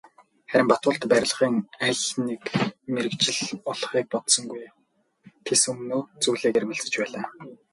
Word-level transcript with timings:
Харин 0.51 0.67
Батболд 0.69 1.03
барилгын 1.11 1.55
аль 1.87 2.05
нэг 2.27 2.43
мэргэжил 2.93 3.41
олохыг 3.71 4.05
бодсонгүй, 4.11 4.63
тэс 5.45 5.61
өмнөө 5.71 6.01
зүйлийг 6.23 6.55
эрмэлзэж 6.59 6.93
байлаа. 6.99 7.25